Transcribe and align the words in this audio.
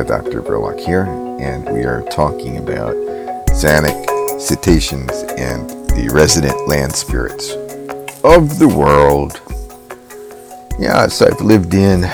Dr. 0.00 0.40
Verloc 0.40 0.80
here, 0.80 1.04
and 1.38 1.70
we 1.70 1.84
are 1.84 2.02
talking 2.10 2.56
about 2.56 2.96
Psionic 3.50 4.08
cetaceans 4.40 5.12
and 5.36 5.68
the 5.90 6.10
resident 6.12 6.66
land 6.66 6.94
spirits 6.94 7.52
of 8.24 8.58
the 8.58 8.66
world. 8.66 9.38
Yeah, 10.78 11.06
so 11.08 11.26
I've 11.26 11.42
lived 11.42 11.74
in 11.74 12.08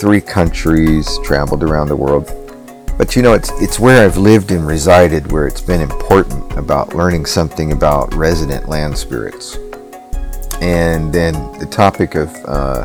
three 0.00 0.20
countries, 0.20 1.18
traveled 1.24 1.64
around 1.64 1.88
the 1.88 1.96
world. 1.96 2.30
But 2.96 3.16
you 3.16 3.22
know, 3.22 3.34
it's 3.34 3.50
it's 3.60 3.80
where 3.80 4.04
I've 4.04 4.16
lived 4.16 4.52
and 4.52 4.64
resided 4.64 5.32
where 5.32 5.48
it's 5.48 5.60
been 5.60 5.80
important 5.80 6.56
about 6.56 6.94
learning 6.94 7.26
something 7.26 7.72
about 7.72 8.14
resident 8.14 8.68
land 8.68 8.96
spirits. 8.96 9.58
And 10.60 11.12
then 11.12 11.34
the 11.58 11.66
topic 11.66 12.14
of 12.14 12.34
uh, 12.46 12.84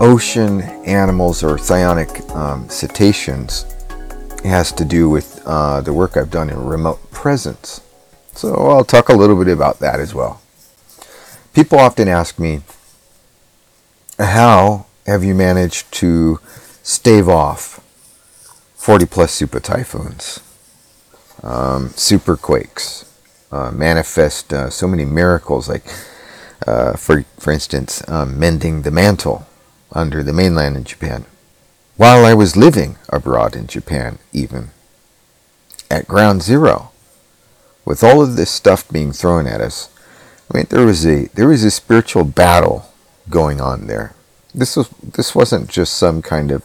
ocean 0.00 0.62
animals 0.84 1.42
or 1.42 1.58
psionic 1.58 2.20
um, 2.30 2.68
cetaceans 2.68 3.64
has 4.44 4.70
to 4.72 4.84
do 4.84 5.10
with 5.10 5.42
uh, 5.44 5.80
the 5.80 5.92
work 5.92 6.16
I've 6.16 6.30
done 6.30 6.50
in 6.50 6.64
remote 6.64 7.10
presence. 7.10 7.80
So 8.34 8.54
I'll 8.54 8.84
talk 8.84 9.08
a 9.08 9.14
little 9.14 9.36
bit 9.36 9.52
about 9.52 9.80
that 9.80 9.98
as 9.98 10.14
well. 10.14 10.40
People 11.52 11.78
often 11.80 12.06
ask 12.06 12.38
me, 12.38 12.60
how 14.18 14.86
have 15.06 15.24
you 15.24 15.34
managed 15.34 15.90
to 15.94 16.38
stave 16.82 17.28
off 17.28 17.80
40 18.76 19.06
plus 19.06 19.32
super 19.32 19.58
typhoons, 19.58 20.40
um, 21.42 21.90
super 21.90 22.36
quakes, 22.36 23.04
uh, 23.50 23.72
manifest 23.72 24.52
uh, 24.52 24.70
so 24.70 24.86
many 24.86 25.04
miracles 25.04 25.68
like, 25.68 25.84
uh, 26.66 26.92
for, 26.92 27.22
for 27.38 27.52
instance, 27.52 28.08
um, 28.08 28.38
mending 28.38 28.82
the 28.82 28.90
mantle 28.90 29.47
under 29.92 30.22
the 30.22 30.32
mainland 30.32 30.76
in 30.76 30.84
Japan. 30.84 31.24
While 31.96 32.24
I 32.24 32.34
was 32.34 32.56
living 32.56 32.96
abroad 33.08 33.56
in 33.56 33.66
Japan, 33.66 34.18
even 34.32 34.70
at 35.90 36.06
ground 36.06 36.42
zero, 36.42 36.92
with 37.84 38.04
all 38.04 38.22
of 38.22 38.36
this 38.36 38.50
stuff 38.50 38.88
being 38.88 39.12
thrown 39.12 39.46
at 39.46 39.60
us, 39.60 39.88
I 40.50 40.56
mean, 40.56 40.66
there 40.70 40.86
was 40.86 41.06
a 41.06 41.26
there 41.34 41.48
was 41.48 41.64
a 41.64 41.70
spiritual 41.70 42.24
battle 42.24 42.90
going 43.28 43.60
on 43.60 43.86
there. 43.86 44.14
This 44.54 44.76
was 44.76 44.88
this 45.02 45.34
wasn't 45.34 45.68
just 45.68 45.94
some 45.94 46.22
kind 46.22 46.50
of 46.50 46.64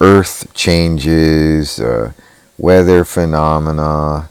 earth 0.00 0.52
changes, 0.54 1.78
uh, 1.80 2.12
weather 2.58 3.04
phenomena, 3.04 4.30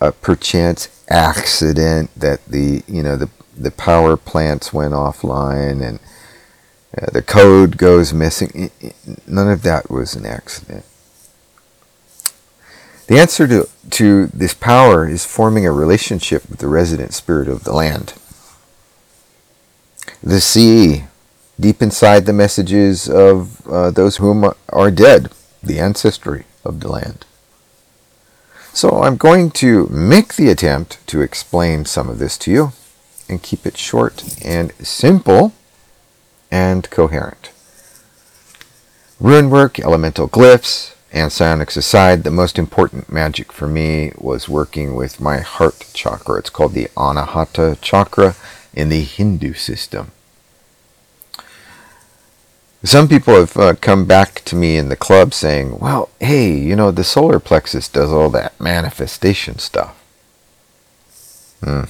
a 0.00 0.12
perchance 0.12 0.88
accident 1.08 2.10
that 2.16 2.44
the 2.46 2.82
you 2.86 3.02
know 3.02 3.16
the 3.16 3.30
the 3.56 3.70
power 3.70 4.16
plants 4.16 4.72
went 4.72 4.92
offline 4.92 5.82
and 5.82 5.98
uh, 6.96 7.06
the 7.12 7.22
code 7.22 7.76
goes 7.76 8.12
missing. 8.12 8.70
None 9.26 9.50
of 9.50 9.62
that 9.62 9.90
was 9.90 10.14
an 10.14 10.26
accident. 10.26 10.84
The 13.06 13.18
answer 13.18 13.46
to, 13.48 13.68
to 13.90 14.26
this 14.28 14.54
power 14.54 15.06
is 15.08 15.26
forming 15.26 15.66
a 15.66 15.72
relationship 15.72 16.48
with 16.48 16.60
the 16.60 16.68
resident 16.68 17.12
spirit 17.12 17.48
of 17.48 17.64
the 17.64 17.72
land. 17.72 18.14
The 20.22 20.40
sea, 20.40 21.04
deep 21.60 21.82
inside 21.82 22.24
the 22.24 22.32
messages 22.32 23.08
of 23.08 23.66
uh, 23.66 23.90
those 23.90 24.16
whom 24.16 24.50
are 24.70 24.90
dead, 24.90 25.30
the 25.62 25.78
ancestry 25.78 26.44
of 26.64 26.80
the 26.80 26.88
land. 26.88 27.26
So 28.72 29.02
I'm 29.02 29.16
going 29.16 29.50
to 29.52 29.86
make 29.88 30.34
the 30.34 30.48
attempt 30.48 31.06
to 31.08 31.20
explain 31.20 31.84
some 31.84 32.08
of 32.08 32.18
this 32.18 32.38
to 32.38 32.50
you 32.50 32.72
and 33.28 33.42
keep 33.42 33.66
it 33.66 33.76
short 33.76 34.24
and 34.44 34.72
simple 34.84 35.52
and 36.54 36.88
coherent. 36.88 37.50
Rune 39.18 39.50
work, 39.50 39.80
elemental 39.80 40.28
glyphs, 40.28 40.94
and 41.12 41.32
psionics 41.32 41.76
aside, 41.76 42.22
the 42.22 42.30
most 42.30 42.60
important 42.60 43.10
magic 43.10 43.50
for 43.50 43.66
me 43.66 44.12
was 44.16 44.48
working 44.48 44.94
with 44.94 45.20
my 45.20 45.40
heart 45.40 45.90
chakra. 45.92 46.38
It's 46.38 46.50
called 46.50 46.74
the 46.74 46.86
Anahata 46.96 47.80
chakra 47.80 48.36
in 48.72 48.88
the 48.88 49.02
Hindu 49.02 49.54
system. 49.54 50.12
Some 52.84 53.08
people 53.08 53.34
have 53.34 53.56
uh, 53.56 53.74
come 53.74 54.04
back 54.04 54.44
to 54.44 54.54
me 54.54 54.76
in 54.76 54.90
the 54.90 54.96
club 54.96 55.34
saying, 55.34 55.80
well, 55.80 56.08
hey, 56.20 56.54
you 56.54 56.76
know, 56.76 56.92
the 56.92 57.02
solar 57.02 57.40
plexus 57.40 57.88
does 57.88 58.12
all 58.12 58.30
that 58.30 58.60
manifestation 58.60 59.58
stuff. 59.58 60.00
Hmm. 61.64 61.84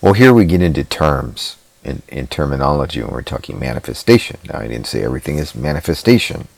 Well, 0.00 0.14
here 0.14 0.34
we 0.34 0.44
get 0.44 0.60
into 0.60 0.82
terms 0.82 1.56
in, 1.84 2.02
in 2.08 2.26
terminology 2.26 3.02
when 3.02 3.12
we're 3.12 3.22
talking 3.22 3.58
manifestation. 3.58 4.38
Now, 4.44 4.58
I 4.58 4.68
didn't 4.68 4.86
say 4.86 5.02
everything 5.02 5.38
is 5.38 5.54
manifestation. 5.54 6.48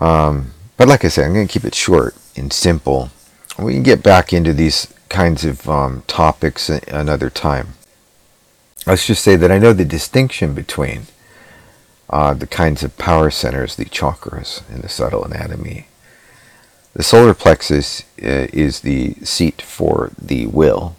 Um, 0.00 0.52
but 0.76 0.88
like 0.88 1.04
I 1.04 1.08
said, 1.08 1.24
I'm 1.26 1.34
going 1.34 1.46
to 1.46 1.52
keep 1.52 1.64
it 1.64 1.74
short 1.74 2.14
and 2.36 2.52
simple. 2.52 3.10
We 3.58 3.74
can 3.74 3.82
get 3.82 4.02
back 4.02 4.32
into 4.32 4.52
these 4.52 4.92
kinds 5.08 5.44
of 5.44 5.68
um, 5.68 6.02
topics 6.06 6.68
another 6.68 7.30
time. 7.30 7.74
Let's 8.86 9.06
just 9.06 9.22
say 9.22 9.36
that 9.36 9.50
I 9.50 9.58
know 9.58 9.72
the 9.72 9.84
distinction 9.84 10.54
between 10.54 11.02
uh, 12.10 12.34
the 12.34 12.46
kinds 12.46 12.82
of 12.82 12.96
power 12.96 13.30
centers, 13.30 13.76
the 13.76 13.84
chakras 13.84 14.68
in 14.70 14.80
the 14.80 14.88
subtle 14.88 15.24
anatomy. 15.24 15.88
The 16.94 17.02
solar 17.02 17.34
plexus 17.34 18.02
uh, 18.22 18.48
is 18.52 18.80
the 18.80 19.14
seat 19.22 19.60
for 19.60 20.12
the 20.20 20.46
will, 20.46 20.96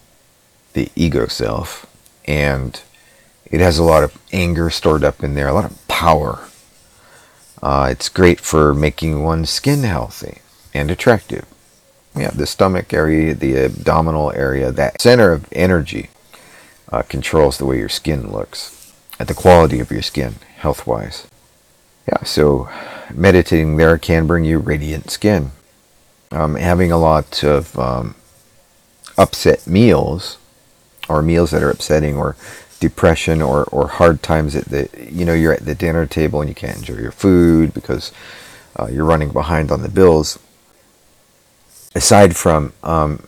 the 0.74 0.90
ego 0.96 1.28
self 1.28 1.89
and 2.30 2.82
it 3.48 3.60
has 3.60 3.80
a 3.80 3.84
lot 3.84 4.04
of 4.04 4.18
anger 4.32 4.70
stored 4.70 5.04
up 5.04 5.24
in 5.24 5.34
there, 5.34 5.48
a 5.48 5.54
lot 5.54 5.66
of 5.66 5.88
power. 5.88 6.48
Uh, 7.62 7.88
it's 7.92 8.08
great 8.08 8.40
for 8.40 8.74
making 8.74 9.24
one's 9.24 9.50
skin 9.50 9.82
healthy 9.82 10.38
and 10.74 10.92
attractive. 10.92 11.46
Yeah, 12.16 12.30
the 12.30 12.46
stomach 12.46 12.94
area, 12.94 13.34
the 13.34 13.58
abdominal 13.58 14.32
area, 14.34 14.72
that 14.72 15.02
center 15.02 15.34
of 15.34 15.52
energy 15.52 16.10
uh, 16.92 17.02
controls 17.02 17.58
the 17.58 17.66
way 17.66 17.80
your 17.80 17.90
skin 17.90 18.32
looks 18.32 18.94
and 19.20 19.28
the 19.28 19.34
quality 19.34 19.80
of 19.80 19.92
your 19.92 20.04
skin, 20.04 20.36
health 20.58 20.86
wise. 20.86 21.28
Yeah, 22.08 22.24
so 22.24 22.70
meditating 23.14 23.78
there 23.78 23.98
can 23.98 24.28
bring 24.28 24.46
you 24.46 24.60
radiant 24.60 25.10
skin. 25.10 25.52
Um, 26.32 26.56
having 26.56 26.92
a 26.92 26.98
lot 26.98 27.44
of 27.44 27.78
um, 27.78 28.14
upset 29.18 29.66
meals 29.66 30.38
or 31.10 31.22
meals 31.22 31.52
that 31.52 31.64
are 31.64 31.70
upsetting 31.70 32.16
or 32.16 32.36
depression 32.80 33.42
or, 33.42 33.66
or 33.66 33.88
hard 33.88 34.24
times 34.24 34.56
at 34.56 34.66
the 34.66 34.90
you 35.12 35.26
know 35.26 35.34
you're 35.34 35.54
at 35.54 35.66
the 35.66 35.76
dinner 35.76 36.06
table 36.06 36.40
and 36.42 36.50
you 36.50 36.56
can't 36.56 36.78
enjoy 36.78 36.96
your 36.96 37.12
food 37.12 37.74
because 37.74 38.12
uh, 38.80 38.88
you're 38.88 39.06
running 39.06 39.32
behind 39.32 39.72
on 39.72 39.82
the 39.82 39.90
bills. 39.90 40.40
Aside 41.94 42.36
from 42.36 42.74
um, 42.84 43.28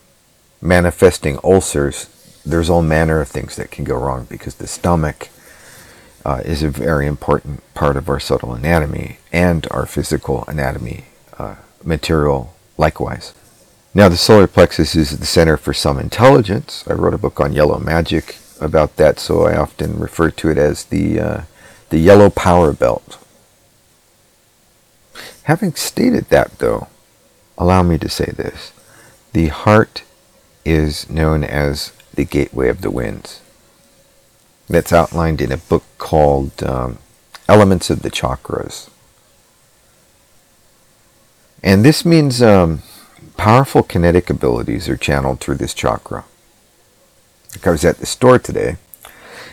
manifesting 0.62 1.38
ulcers 1.44 2.08
there's 2.46 2.70
all 2.70 2.82
manner 2.82 3.22
of 3.22 3.28
things 3.28 3.56
that 3.56 3.72
can 3.72 3.84
go 3.84 3.96
wrong 3.96 4.26
because 4.30 4.56
the 4.56 4.68
stomach 4.68 5.30
uh, 6.26 6.42
is 6.46 6.64
a 6.64 6.70
very 6.70 7.06
important 7.08 7.62
part 7.74 7.96
of 7.96 8.10
our 8.10 8.20
subtle 8.20 8.54
anatomy 8.54 9.18
and 9.32 9.68
our 9.72 9.86
physical 9.86 10.44
anatomy 10.48 11.06
uh, 11.38 11.56
material 11.84 12.54
likewise 12.78 13.34
now, 13.94 14.08
the 14.08 14.16
solar 14.16 14.48
plexus 14.48 14.96
is 14.96 15.20
the 15.20 15.26
center 15.26 15.58
for 15.58 15.74
some 15.74 16.00
intelligence. 16.00 16.86
I 16.88 16.94
wrote 16.94 17.14
a 17.14 17.18
book 17.18 17.42
on 17.42 17.52
yellow 17.52 17.78
magic 17.78 18.38
about 18.62 18.96
that, 18.96 19.20
so 19.20 19.46
I 19.46 19.58
often 19.58 20.00
refer 20.00 20.32
to 20.32 20.50
it 20.50 20.58
as 20.58 20.86
the, 20.86 21.20
uh, 21.20 21.42
the 21.90 22.00
yellow 22.00 22.30
power 22.30 22.72
belt. 22.72 23.18
Having 25.44 25.76
stated 25.76 26.30
that, 26.30 26.60
though, 26.60 26.88
allow 27.58 27.84
me 27.84 27.98
to 27.98 28.08
say 28.08 28.32
this. 28.32 28.72
The 29.34 29.48
heart 29.48 30.04
is 30.64 31.10
known 31.10 31.44
as 31.44 31.92
the 32.14 32.24
gateway 32.24 32.70
of 32.70 32.82
the 32.82 32.92
winds. 32.92 33.42
That's 34.70 34.94
outlined 34.94 35.42
in 35.42 35.52
a 35.52 35.58
book 35.58 35.84
called 35.98 36.64
um, 36.64 37.00
Elements 37.50 37.90
of 37.90 38.04
the 38.04 38.12
Chakras. 38.12 38.90
And 41.62 41.84
this 41.84 42.06
means 42.06 42.42
um, 42.42 42.84
powerful 43.38 43.84
kinetic 43.84 44.30
abilities 44.30 44.88
are 44.90 44.98
channeled 44.98 45.40
through 45.40 45.56
this 45.56 45.74
chakra. 45.74 46.26
Like 47.54 47.68
I 47.68 47.72
was 47.72 47.86
at 47.86 47.98
the 47.98 48.06
store 48.06 48.40
today, 48.40 48.78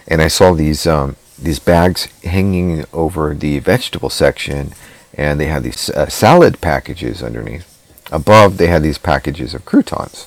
and 0.06 0.22
I 0.22 0.28
saw 0.28 0.52
these 0.52 0.86
um, 0.86 1.16
these 1.38 1.58
bags 1.58 2.06
hanging 2.22 2.84
over 2.92 3.34
the 3.34 3.58
vegetable 3.58 4.10
section, 4.10 4.72
and 5.14 5.38
they 5.38 5.46
had 5.46 5.62
these 5.62 5.90
uh, 5.90 6.08
salad 6.08 6.60
packages 6.60 7.22
underneath. 7.22 7.74
Above, 8.10 8.56
they 8.56 8.68
had 8.68 8.82
these 8.82 8.98
packages 8.98 9.54
of 9.54 9.64
croutons. 9.64 10.26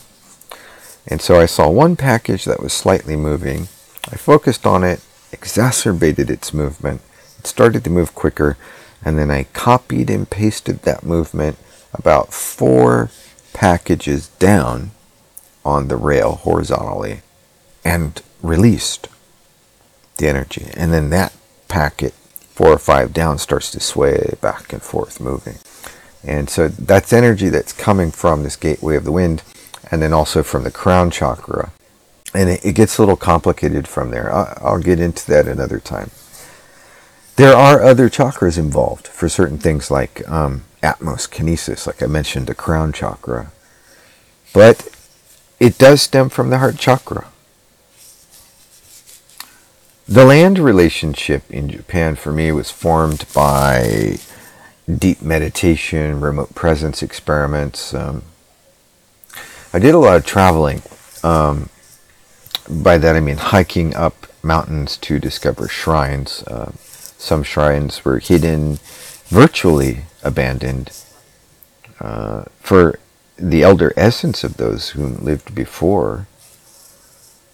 And 1.08 1.22
so 1.22 1.40
I 1.40 1.48
saw 1.48 1.70
one 1.70 1.96
package 1.96 2.46
that 2.46 2.62
was 2.62 2.74
slightly 2.74 3.16
moving. 3.16 3.64
I 4.12 4.18
focused 4.18 4.66
on 4.66 4.84
it, 4.84 5.02
exacerbated 5.32 6.30
its 6.30 6.54
movement. 6.54 7.02
It 7.40 7.48
started 7.48 7.84
to 7.84 7.90
move 7.90 8.14
quicker, 8.14 8.56
and 9.04 9.18
then 9.18 9.32
I 9.32 9.44
copied 9.46 10.10
and 10.10 10.30
pasted 10.30 10.84
that 10.84 11.04
movement 11.04 11.58
about 11.94 12.34
four 12.34 13.10
packages 13.54 14.28
down 14.40 14.92
on 15.64 15.88
the 15.88 15.96
rail 15.96 16.36
horizontally 16.36 17.22
and 17.84 18.22
released 18.42 19.08
the 20.18 20.28
energy. 20.28 20.68
And 20.76 20.94
then 20.94 21.10
that 21.10 21.34
packet 21.68 22.14
four 22.14 22.70
or 22.70 22.80
five 22.80 23.14
down 23.14 23.38
starts 23.38 23.72
to 23.72 23.80
sway 23.80 24.36
back 24.42 24.74
and 24.74 24.82
forth, 24.82 25.20
moving. 25.20 25.58
And 26.24 26.50
so 26.50 26.68
that's 26.68 27.14
energy 27.14 27.50
that's 27.50 27.74
coming 27.74 28.12
from 28.12 28.44
this 28.44 28.56
gateway 28.56 28.96
of 28.96 29.04
the 29.04 29.12
wind 29.12 29.44
and 29.90 30.02
then 30.02 30.14
also 30.14 30.44
from 30.44 30.64
the 30.64 30.72
crown 30.72 31.10
chakra. 31.12 31.72
And 32.34 32.50
it, 32.50 32.64
it 32.64 32.76
gets 32.76 32.98
a 32.98 33.02
little 33.02 33.18
complicated 33.18 33.88
from 33.88 34.12
there. 34.12 34.32
I'll, 34.32 34.58
I'll 34.62 34.80
get 34.80 35.00
into 35.00 35.26
that 35.28 35.48
another 35.48 35.80
time. 35.80 36.12
There 37.36 37.56
are 37.56 37.82
other 37.82 38.10
chakras 38.10 38.58
involved 38.58 39.08
for 39.08 39.28
certain 39.28 39.58
things 39.58 39.90
like 39.90 40.28
um, 40.30 40.64
Atmos 40.82 41.30
kinesis, 41.30 41.86
like 41.86 42.02
I 42.02 42.08
mentioned, 42.08 42.48
the 42.48 42.56
crown 42.56 42.92
chakra. 42.92 43.52
But 44.54 44.90
it 45.60 45.78
does 45.78 46.02
stem 46.02 46.30
from 46.30 46.50
the 46.50 46.58
heart 46.58 46.78
chakra. 46.78 47.28
The 50.08 50.26
land 50.26 50.60
relationship 50.60 51.50
in 51.50 51.70
Japan 51.70 52.16
for 52.16 52.34
me 52.34 52.52
was 52.52 52.72
formed 52.72 53.26
by 53.34 54.18
deep 54.92 55.22
meditation, 55.22 56.20
remote 56.20 56.54
presence 56.56 57.02
experiments. 57.02 57.94
Um, 57.94 58.24
I 59.74 59.80
did 59.80 59.96
a 59.96 60.00
lot 60.00 60.18
of 60.18 60.26
traveling. 60.26 60.82
Um, 61.24 61.70
by 62.70 62.98
that 62.98 63.16
I 63.16 63.20
mean 63.20 63.38
hiking 63.38 63.96
up 63.96 64.28
mountains 64.44 64.98
to 64.98 65.20
discover 65.20 65.68
shrines. 65.68 66.44
Uh, 66.44 66.72
some 67.18 67.44
shrines 67.44 68.04
were 68.04 68.20
hidden, 68.20 68.80
virtually 69.28 70.06
abandoned. 70.24 70.92
Uh, 72.00 72.46
for 72.60 73.00
the 73.38 73.64
elder 73.64 73.94
essence 73.98 74.44
of 74.44 74.58
those 74.58 74.90
who 74.90 75.08
lived 75.08 75.54
before 75.56 76.28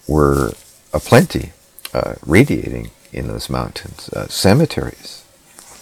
were 0.07 0.53
aplenty 0.93 1.51
uh, 1.93 2.15
radiating 2.25 2.91
in 3.11 3.27
those 3.27 3.49
mountains. 3.49 4.09
Uh, 4.09 4.27
cemeteries, 4.27 5.23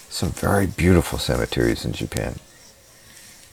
some 0.08 0.30
very 0.30 0.66
beautiful 0.66 1.18
cemeteries 1.18 1.84
in 1.84 1.92
Japan. 1.92 2.36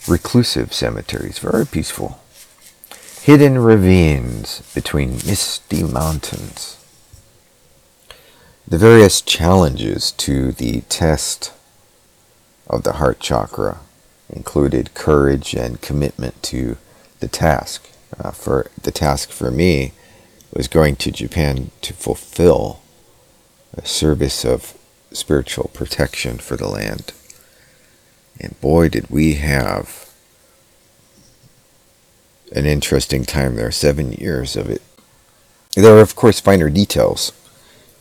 Reclusive 0.07 0.73
cemeteries, 0.73 1.39
very 1.39 1.65
peaceful. 1.65 2.19
Hidden 3.21 3.57
ravines 3.59 4.61
between 4.73 5.13
misty 5.13 5.81
mountains. 5.83 6.77
The 8.67 8.77
various 8.77 9.21
challenges 9.21 10.11
to 10.13 10.51
the 10.51 10.81
test 10.81 11.51
of 12.67 12.83
the 12.83 12.93
heart 12.93 13.19
chakra 13.19 13.79
included 14.29 14.93
courage 14.93 15.53
and 15.53 15.81
commitment 15.81 16.41
to 16.43 16.77
the 17.19 17.27
task. 17.27 17.89
Uh, 18.19 18.31
for 18.31 18.67
the 18.81 18.91
task 18.91 19.29
for 19.31 19.49
me 19.49 19.91
was 20.53 20.67
going 20.67 20.95
to 20.95 21.11
Japan 21.11 21.71
to 21.81 21.93
fulfill 21.93 22.81
a 23.75 23.85
service 23.85 24.45
of 24.45 24.77
spiritual 25.11 25.71
protection 25.73 26.37
for 26.37 26.55
the 26.55 26.67
land. 26.67 27.11
And 28.39 28.59
boy, 28.61 28.89
did 28.89 29.09
we 29.09 29.35
have 29.35 30.13
an 32.53 32.65
interesting 32.65 33.25
time 33.25 33.55
there, 33.55 33.71
seven 33.71 34.13
years 34.13 34.55
of 34.55 34.69
it. 34.69 34.81
There 35.75 35.97
are, 35.97 36.01
of 36.01 36.15
course, 36.15 36.39
finer 36.39 36.69
details 36.69 37.31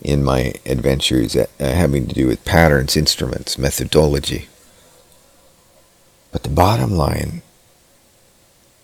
in 0.02 0.22
my 0.22 0.52
adventures 0.66 1.34
uh, 1.34 1.46
having 1.58 2.06
to 2.08 2.14
do 2.14 2.26
with 2.26 2.44
patterns, 2.44 2.96
instruments, 2.96 3.56
methodology. 3.56 4.48
But 6.32 6.42
the 6.42 6.48
bottom 6.48 6.92
line 6.92 7.42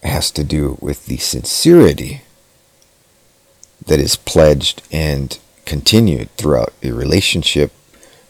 has 0.03 0.31
to 0.33 0.45
do 0.45 0.79
with 0.81 1.07
the 1.07 1.17
sincerity 1.17 2.23
that 3.85 3.99
is 3.99 4.17
pledged 4.17 4.83
and 4.93 5.39
continued 5.65 6.31
throughout 6.37 6.73
a 6.83 6.93
relationship 6.93 7.73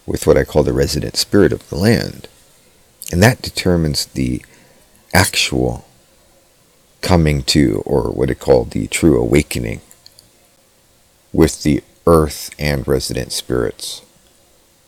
with 0.06 0.26
what 0.26 0.38
I 0.38 0.44
call 0.44 0.62
the 0.62 0.72
resident 0.72 1.16
spirit 1.16 1.52
of 1.52 1.68
the 1.68 1.76
land. 1.76 2.28
And 3.12 3.22
that 3.22 3.42
determines 3.42 4.06
the 4.06 4.42
actual 5.12 5.84
coming 7.00 7.42
to, 7.42 7.82
or 7.84 8.10
what 8.10 8.30
I 8.30 8.34
call 8.34 8.64
the 8.64 8.86
true 8.86 9.20
awakening, 9.20 9.80
with 11.32 11.62
the 11.62 11.82
earth 12.06 12.54
and 12.58 12.86
resident 12.86 13.32
spirits, 13.32 14.02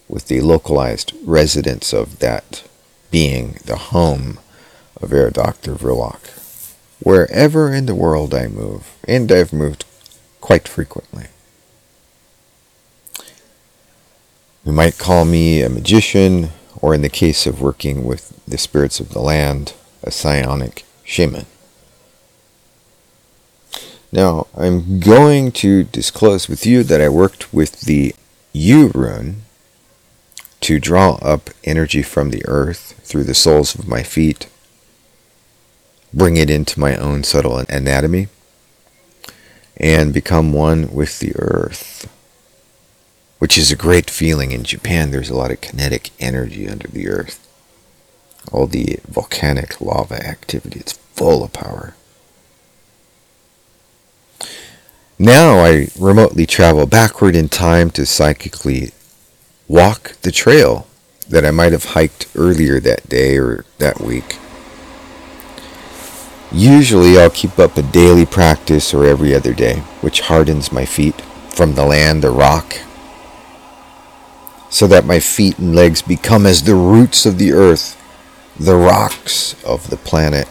with 0.09 0.29
the 0.29 0.41
localized 0.41 1.13
residents 1.25 1.93
of 1.93 2.19
that 2.21 2.63
being 3.11 3.59
the 3.65 3.77
home 3.77 4.39
of 5.01 5.13
Air 5.13 5.31
Dr. 5.31 5.75
Verloc. 5.75 6.19
Wherever 7.03 7.73
in 7.73 7.87
the 7.87 7.95
world 7.95 8.35
I 8.35 8.47
move, 8.47 8.95
and 9.09 9.31
I've 9.33 9.53
moved 9.53 9.85
quite 10.41 10.69
frequently. 10.69 11.27
You 14.65 14.73
might 14.73 14.99
call 14.99 15.25
me 15.25 15.63
a 15.63 15.71
magician, 15.71 16.51
or 16.81 16.95
in 16.95 17.03
the 17.03 17.09
case 17.09 17.47
of 17.47 17.63
working 17.63 18.05
with 18.05 18.39
the 18.47 18.59
spirits 18.59 19.01
of 19.01 19.11
the 19.11 19.21
land, 19.21 19.73
a 20.03 20.11
psionic 20.11 20.85
shaman. 21.03 21.47
Now, 24.13 24.49
I'm 24.57 25.01
going 25.01 25.53
to 25.53 25.85
disclose 25.85 26.49
with 26.49 26.67
you 26.67 26.83
that 26.85 27.01
I 27.01 27.09
worked 27.09 27.55
with 27.55 27.83
the 27.83 28.15
U 28.53 28.89
rune 28.89 29.43
to 30.61 30.79
draw 30.79 31.15
up 31.23 31.51
energy 31.65 32.03
from 32.03 32.31
the 32.31 32.45
earth 32.47 33.01
through 33.03 33.25
the 33.25 33.35
soles 33.35 33.75
of 33.75 33.89
my 33.89 34.03
feet, 34.03 34.49
bring 36.13 36.37
it 36.37 36.51
into 36.51 36.79
my 36.79 36.97
own 36.97 37.23
subtle 37.23 37.59
anatomy, 37.69 38.29
and 39.77 40.13
become 40.13 40.53
one 40.53 40.93
with 40.93 41.19
the 41.21 41.33
earth, 41.37 42.13
which 43.39 43.57
is 43.57 43.73
a 43.73 43.77
great 43.77 44.11
feeling. 44.11 44.53
In 44.53 44.65
Japan, 44.65 45.11
there's 45.11 45.31
a 45.31 45.37
lot 45.37 45.51
of 45.51 45.61
kinetic 45.61 46.11
energy 46.21 46.69
under 46.69 46.89
the 46.89 47.09
earth. 47.09 47.47
All 48.53 48.67
the 48.67 48.99
volcanic 49.09 49.81
lava 49.81 50.23
activity, 50.27 50.81
it's 50.81 50.93
full 50.93 51.43
of 51.43 51.53
power. 51.53 51.95
Now 55.19 55.59
I 55.59 55.89
remotely 55.99 56.47
travel 56.47 56.87
backward 56.87 57.37
in 57.37 57.51
time 57.51 57.91
to 57.91 58.07
psychically 58.07 58.93
walk 59.71 60.17
the 60.23 60.33
trail 60.33 60.85
that 61.29 61.47
I 61.47 61.53
might 61.53 61.71
have 61.71 61.95
hiked 61.95 62.27
earlier 62.35 62.81
that 62.81 63.09
day 63.09 63.37
or 63.37 63.65
that 63.79 64.01
week. 64.01 64.37
Usually 66.51 67.17
I'll 67.17 67.31
keep 67.31 67.57
up 67.57 67.77
a 67.77 67.83
daily 67.83 68.27
practice 68.27 68.93
or 68.93 69.07
every 69.07 69.33
other 69.33 69.55
day, 69.55 69.77
which 70.01 70.23
hardens 70.23 70.73
my 70.73 70.85
feet 70.85 71.21
from 71.55 71.77
the 71.77 71.87
land 71.87 72.25
or 72.25 72.33
rock, 72.33 72.81
so 74.71 74.89
that 74.89 75.05
my 75.05 75.21
feet 75.21 75.57
and 75.61 75.77
legs 75.77 76.03
become 76.03 76.47
as 76.47 76.65
the 76.65 76.75
roots 76.75 77.25
of 77.25 77.39
the 77.39 77.53
earth, 77.53 77.97
the 78.59 78.75
rocks 78.75 79.55
of 79.63 79.89
the 79.89 79.97
planet. 79.97 80.49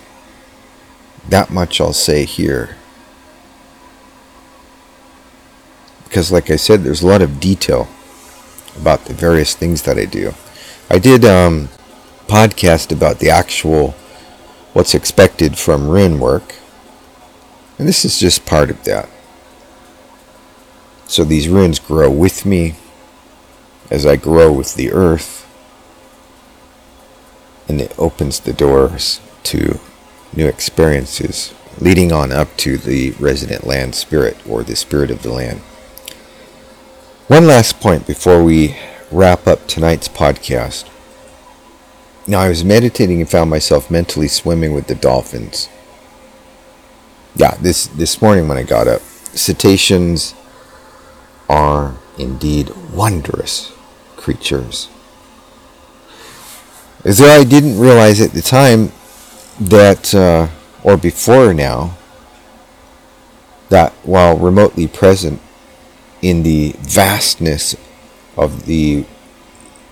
That 1.28 1.52
much 1.52 1.82
I'll 1.82 1.92
say 1.92 2.24
here. 2.24 2.78
Because, 6.06 6.32
like 6.32 6.50
I 6.50 6.56
said, 6.56 6.84
there's 6.84 7.04
a 7.04 7.08
lot 7.08 7.22
of 7.22 7.42
detail 7.42 7.90
about 8.80 9.06
the 9.06 9.14
various 9.14 9.56
things 9.56 9.82
that 9.84 9.98
I 9.98 10.06
do. 10.06 10.34
I 10.90 11.00
did 11.00 11.26
um, 11.26 11.70
podcast 12.28 12.92
about 12.92 13.20
the 13.20 13.30
actual 13.30 13.96
what's 14.74 14.94
expected 14.94 15.58
from 15.58 15.90
rune 15.90 16.20
work. 16.20 16.56
And 17.78 17.88
this 17.88 18.06
is 18.06 18.20
just 18.20 18.46
part 18.46 18.70
of 18.70 18.84
that. 18.84 19.10
So 21.08 21.24
these 21.24 21.50
runes 21.50 21.80
grow 21.80 22.12
with 22.12 22.46
me 22.46 22.76
as 23.90 24.06
I 24.06 24.16
grow 24.16 24.52
with 24.52 24.76
the 24.76 24.92
earth. 24.92 25.46
And 27.68 27.82
it 27.82 27.98
opens 27.98 28.40
the 28.40 28.54
doors 28.54 29.20
to 29.44 29.80
new 30.36 30.48
experiences, 30.48 31.54
leading 31.80 32.12
on 32.12 32.32
up 32.32 32.56
to 32.58 32.78
the 32.78 33.12
resident 33.20 33.66
land 33.66 33.96
spirit 33.96 34.38
or 34.48 34.64
the 34.64 34.76
spirit 34.76 35.10
of 35.10 35.24
the 35.24 35.32
land. 35.32 35.62
One 37.30 37.46
last 37.46 37.80
point 37.80 38.08
before 38.08 38.44
we 38.44 38.76
wrap 39.12 39.46
up 39.46 39.68
tonight's 39.68 40.08
podcast. 40.08 40.90
Now, 42.26 42.40
I 42.40 42.50
was 42.50 42.66
meditating 42.66 43.22
and 43.22 43.30
found 43.30 43.52
myself 43.52 43.92
mentally 43.92 44.28
swimming 44.28 44.74
with 44.74 44.88
the 44.88 44.96
dolphins. 44.96 45.70
Yeah, 47.36 47.54
this, 47.62 47.86
this 47.86 48.20
morning 48.20 48.48
when 48.48 48.58
I 48.58 48.64
got 48.64 48.88
up, 48.88 49.02
cetaceans 49.02 50.34
are 51.48 51.98
indeed 52.18 52.72
wondrous 52.92 53.74
creatures. 54.18 54.90
As 57.06 57.20
though 57.20 57.30
I 57.30 57.44
didn't 57.44 57.80
realize 57.80 58.20
at 58.22 58.32
the 58.32 58.42
time 58.42 58.92
that, 59.60 60.16
uh, 60.16 60.48
or 60.84 60.98
before 60.98 61.54
now, 61.54 61.96
that 63.70 63.94
while 64.02 64.36
remotely 64.36 64.88
present 64.88 65.40
in 66.22 66.44
the 66.44 66.76
vastness 66.80 67.76
of 68.38 68.66
the 68.66 69.06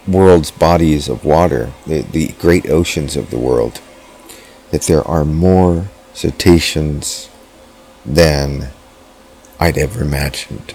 world's 0.07 0.51
bodies 0.51 1.09
of 1.09 1.25
water, 1.25 1.71
the, 1.85 2.01
the 2.01 2.27
great 2.39 2.69
oceans 2.69 3.15
of 3.15 3.29
the 3.29 3.37
world, 3.37 3.81
that 4.71 4.83
there 4.83 5.05
are 5.07 5.25
more 5.25 5.87
cetaceans 6.13 7.29
than 8.05 8.69
I'd 9.59 9.77
ever 9.77 10.01
imagined. 10.01 10.73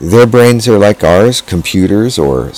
Their 0.00 0.26
brains 0.26 0.68
are 0.68 0.78
like 0.78 1.02
ours, 1.02 1.40
computers, 1.40 2.18
or 2.18 2.52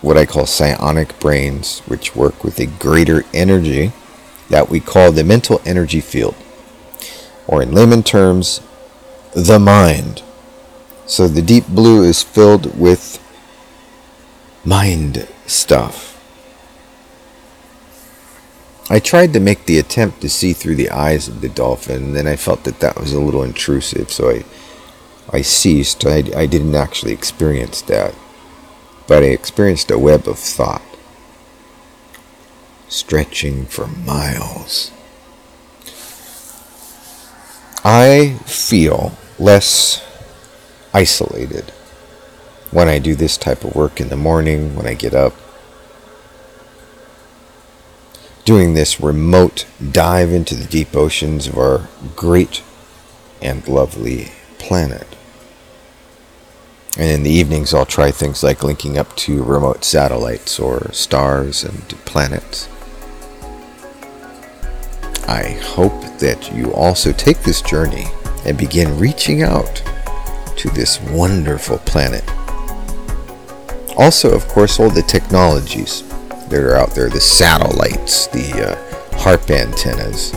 what 0.00 0.16
I 0.16 0.26
call 0.26 0.46
psionic 0.46 1.18
brains, 1.20 1.80
which 1.80 2.16
work 2.16 2.42
with 2.42 2.58
a 2.58 2.66
greater 2.66 3.24
energy 3.32 3.92
that 4.48 4.68
we 4.68 4.80
call 4.80 5.12
the 5.12 5.22
mental 5.22 5.60
energy 5.64 6.00
field, 6.00 6.34
or 7.46 7.62
in 7.62 7.72
layman 7.72 8.02
terms, 8.02 8.60
the 9.34 9.58
mind. 9.58 10.22
So 11.06 11.28
the 11.28 11.42
deep 11.42 11.66
blue 11.66 12.02
is 12.02 12.22
filled 12.22 12.78
with 12.78 13.18
mind 14.64 15.28
stuff. 15.46 16.08
I 18.88 18.98
tried 18.98 19.32
to 19.34 19.40
make 19.40 19.66
the 19.66 19.78
attempt 19.78 20.20
to 20.20 20.28
see 20.28 20.52
through 20.52 20.74
the 20.74 20.90
eyes 20.90 21.28
of 21.28 21.40
the 21.40 21.48
dolphin, 21.48 22.02
and 22.04 22.16
then 22.16 22.26
I 22.26 22.36
felt 22.36 22.64
that 22.64 22.80
that 22.80 22.98
was 22.98 23.12
a 23.12 23.20
little 23.20 23.44
intrusive, 23.44 24.10
so 24.10 24.30
I, 24.30 24.44
I 25.32 25.42
ceased. 25.42 26.04
I, 26.04 26.24
I 26.34 26.46
didn't 26.46 26.74
actually 26.74 27.12
experience 27.12 27.82
that, 27.82 28.14
but 29.06 29.22
I 29.22 29.26
experienced 29.26 29.92
a 29.92 29.98
web 29.98 30.26
of 30.26 30.38
thought 30.38 30.82
stretching 32.88 33.64
for 33.66 33.86
miles. 33.86 34.90
I 37.82 38.38
feel 38.44 39.12
less 39.38 40.04
isolated 40.92 41.72
when 42.70 42.88
I 42.88 42.98
do 42.98 43.14
this 43.14 43.38
type 43.38 43.64
of 43.64 43.74
work 43.74 44.00
in 44.00 44.10
the 44.10 44.16
morning, 44.16 44.76
when 44.76 44.86
I 44.86 44.94
get 44.94 45.14
up. 45.14 45.34
Doing 48.44 48.74
this 48.74 49.00
remote 49.00 49.66
dive 49.92 50.30
into 50.30 50.54
the 50.54 50.66
deep 50.66 50.94
oceans 50.94 51.46
of 51.46 51.56
our 51.56 51.88
great 52.16 52.62
and 53.40 53.66
lovely 53.66 54.32
planet. 54.58 55.16
And 56.98 57.10
in 57.10 57.22
the 57.22 57.30
evenings, 57.30 57.72
I'll 57.72 57.86
try 57.86 58.10
things 58.10 58.42
like 58.42 58.62
linking 58.62 58.98
up 58.98 59.16
to 59.16 59.42
remote 59.42 59.84
satellites 59.84 60.58
or 60.58 60.92
stars 60.92 61.64
and 61.64 61.88
planets. 62.04 62.68
I 65.30 65.52
hope 65.62 66.18
that 66.18 66.52
you 66.52 66.74
also 66.74 67.12
take 67.12 67.38
this 67.42 67.62
journey 67.62 68.06
and 68.44 68.58
begin 68.58 68.98
reaching 68.98 69.44
out 69.44 69.80
to 70.56 70.68
this 70.70 71.00
wonderful 71.02 71.78
planet. 71.78 72.24
Also, 73.96 74.34
of 74.34 74.48
course, 74.48 74.80
all 74.80 74.90
the 74.90 75.02
technologies 75.02 76.02
that 76.48 76.64
are 76.64 76.74
out 76.74 76.96
there 76.96 77.08
the 77.08 77.20
satellites, 77.20 78.26
the 78.26 78.72
uh, 78.72 79.18
HAARP 79.18 79.50
antennas, 79.50 80.34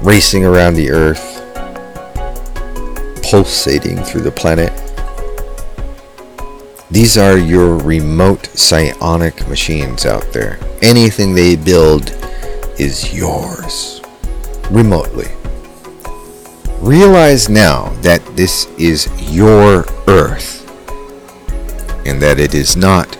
racing 0.00 0.44
around 0.44 0.74
the 0.74 0.92
Earth, 0.92 1.42
pulsating 3.28 4.04
through 4.04 4.20
the 4.20 4.30
planet. 4.30 4.72
These 6.88 7.18
are 7.18 7.36
your 7.36 7.78
remote 7.78 8.46
psionic 8.54 9.48
machines 9.48 10.06
out 10.06 10.32
there. 10.32 10.60
Anything 10.82 11.34
they 11.34 11.56
build 11.56 12.16
is 12.80 13.12
yours 13.12 14.00
remotely. 14.70 15.28
Realize 16.80 17.50
now 17.50 17.90
that 18.00 18.24
this 18.36 18.68
is 18.78 19.06
your 19.30 19.84
earth 20.08 20.66
and 22.06 22.22
that 22.22 22.40
it 22.40 22.54
is 22.54 22.78
not 22.78 23.16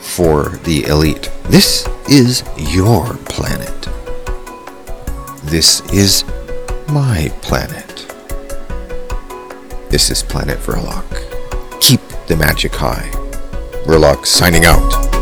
for 0.00 0.48
the 0.64 0.84
elite. 0.86 1.30
This 1.44 1.86
is 2.10 2.42
your 2.58 3.14
planet. 3.26 3.88
This 5.44 5.80
is 5.92 6.24
my 6.88 7.30
planet. 7.40 8.12
This 9.90 10.10
is 10.10 10.24
Planet 10.24 10.58
Verloc. 10.58 11.06
Keep 11.80 12.00
the 12.26 12.34
magic 12.34 12.74
high. 12.74 13.08
Verloc 13.86 14.26
signing 14.26 14.64
out. 14.64 15.13